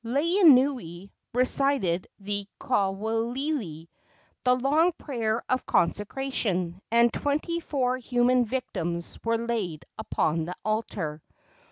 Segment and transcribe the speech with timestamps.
[0.03, 3.87] Laeanui recited the kuawili
[4.43, 11.21] the long prayer of consecration and twenty four human victims were laid upon the altar.